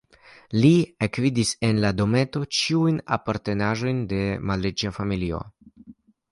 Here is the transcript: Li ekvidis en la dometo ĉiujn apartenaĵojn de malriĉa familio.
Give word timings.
Li 0.61 0.69
ekvidis 1.07 1.51
en 1.67 1.81
la 1.83 1.91
dometo 1.99 2.43
ĉiujn 2.61 2.99
apartenaĵojn 3.19 4.03
de 4.15 4.25
malriĉa 4.53 4.97
familio. 5.01 5.47